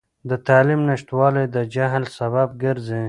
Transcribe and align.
د 0.29 0.31
تعلیم 0.47 0.81
نشتوالی 0.89 1.45
د 1.55 1.57
جهل 1.73 2.03
سبب 2.17 2.47
ګرځي. 2.63 2.99